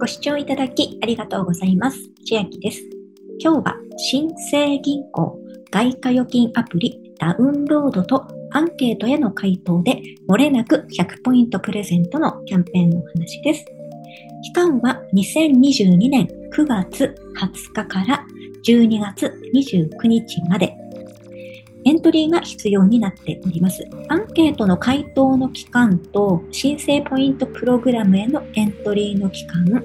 [0.00, 1.98] ご視聴いただきありがとうございます。
[2.24, 2.80] 千秋です。
[3.38, 5.38] 今日は新生銀行
[5.70, 13.66] 外貨預金アプリダウンロードとアンケートへの回答で漏れなく100ポイントプレゼントのキャンペーンのお話です。
[14.42, 18.24] 期間は2022年9月20日から
[18.64, 20.74] 12月29日まで
[21.84, 23.84] エントリーが必要になっております。
[24.08, 29.82] アンケートの回答の期間と申請ポイントプログラムへのエントリーの期間が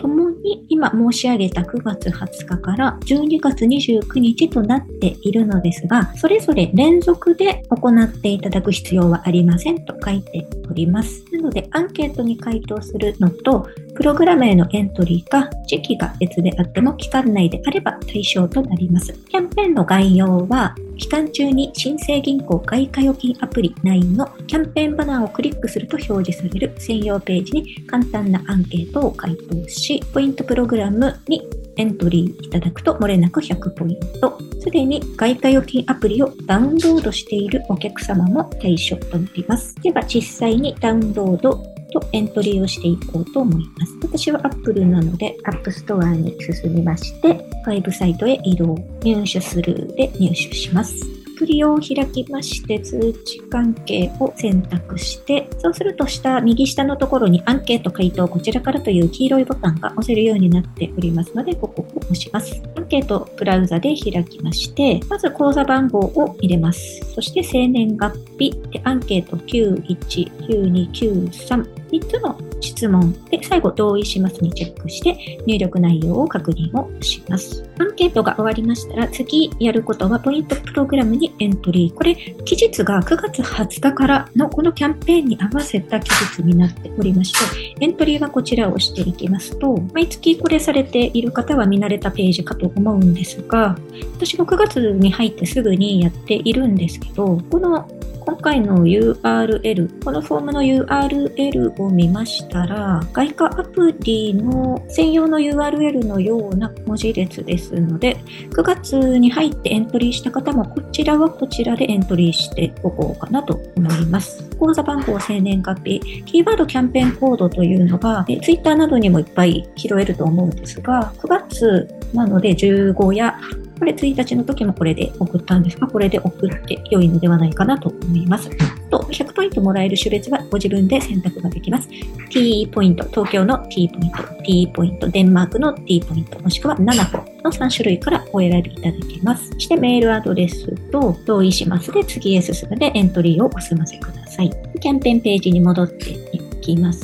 [0.00, 11.24] ともに今申し上げた9月20日から12月29日となっているのですが、それぞれ連続で行っていただく必要はありませんと書いております。
[11.32, 19.12] なので、アンケートに回答するのと、プログラムへのエントリーか時期が別であっても期間内であれば対象となります。
[19.12, 31.42] キャンペーンの概要は期間中に新生銀行外貨預金アプリ9のキャンペーンバナーをクリックすると表示される専用ページに簡単なアンケートを回答し、ポイントプログラムに
[31.76, 34.49] エントリーいただくと漏れなく100ポイント。
[34.60, 39.74] すでに外貨預金アプリをダウンロードしているお客様も対象となります。
[39.76, 41.52] では実際にダウンロード
[41.92, 43.92] とエントリーをしていこうと思います。
[44.02, 50.94] 私は Apple なので App Store に進みまして、5サイトへ移動、入手するで入手します。
[51.36, 62.60] アプリを開きまして通知関係を選択して、そうすると下、右下のところにアンケート回答こちらからという黄色いボタンが押せるようになっておりますので、ここを押します。
[62.76, 67.00] アンケートブラウザで開きまして、まず口座番号を入れます。
[67.14, 77.68] そして生年月日でアンケート919293 3つの質問で最後同意しますにチェックして入力内容を確認をします。
[77.78, 81.94] アンケートが終わりましたら次やることはポイントプログラムにエントリー。
[81.94, 82.14] これ
[82.44, 93.78] 期日が9月20日からのこのキャンペーンに合わせた期日になっておりまして、エントリーはこちらを押していきますと、毎月これされている方は見慣れたページかと思うんですが、
[94.16, 97.88] 私も9月に入ってすぐにやっているんですけど、この
[98.20, 108.16] 今回の URL、このフォームの URL を見ましたら、外貨アプリの専用の URL のような文字列ですので、
[108.50, 114.44] 9月に入ってエントリーした方も、こちらはこちらでエントリーしておこうかなと思います。
[114.58, 123.38] 口座番号、生年月日、キーワードキャンペーンコードというのが、Twitter などにもいっぱい拾えると思うんですが、9月なので15や
[123.80, 128.50] これ1日の時もこれで送ったんですが、これで送って良いのではないかなと思います。
[128.90, 131.88] と、100ポイントもらえる種別はご自分で選択ができます。
[132.28, 139.48] T ポイント、東京の T ポイント、T ポイント、デンマークの T ポイント、もしくは7個の3種類からお選びいただけます。
[139.52, 144.50] そしてメールアドレスと同意しますで次へ進むでエントリーをお済ませください。
[144.78, 147.02] キャンペーンページに戻っていきます。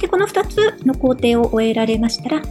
[0.00, 2.42] で、この2つの工程を終えられましたら、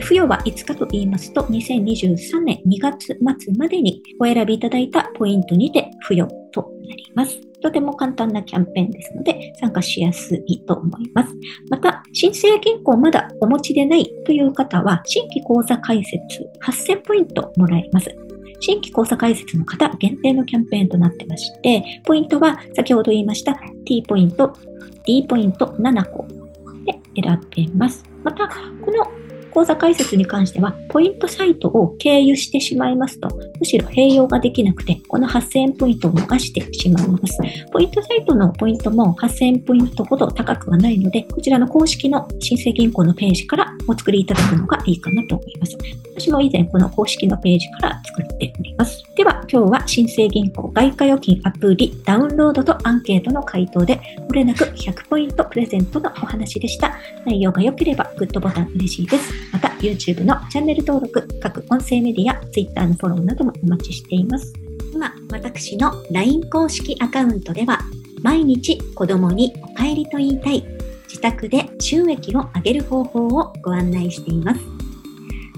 [0.00, 3.16] 付与はいつかと言いますと、2023年2月末
[3.56, 7.40] までにお選びいただいたポイントにて付与となります。
[7.60, 11.34] とても簡単なキャンペーンですので、参加しやすいと思います。
[11.70, 16.20] また、申請銀行まだお持ちでないという方は、新規口座開設
[16.62, 18.14] 8000ポイントもらえます。
[18.60, 24.52] 新規口座開設の方限定のキャンペーンとなってまして、ポイントは先ほど言いました T ポイント、
[25.04, 26.26] D ポイント7個
[26.84, 28.04] で選べます。
[28.22, 28.48] また、
[28.84, 29.17] この
[29.58, 37.38] 口座開設に関しては、ポイントサイトを経由してしまいますと、むしろ併用ができなくて、この8000円ポイントを逃してしまいます。
[37.72, 45.76] ポイントサイトのポイントも8000円ポイントほど高くはないので、こちらの公式の新生銀行のページからお作りいただくのがいいかなと思います。
[46.18, 49.04] 私も以前この公式のページから作っております。
[49.14, 56.96] では、今日は新生銀行外貨預金アプリダウンロードとアンケートの回答で、漏れなく100ポイントプレゼントのお話でした。
[57.24, 59.32] 内容が良ければグッドボタン嬉しいです。
[59.52, 64.52] また YouTube のチャンネル登録、各音声メディア、Twitter のフォローなどもお待ちしています。
[64.92, 67.78] 今、私の LINE 公式アカウントでは、
[68.24, 70.64] 毎日子供にお帰りと言いたい、
[71.06, 74.77] 自宅で収益を上げる方法をご案内しています。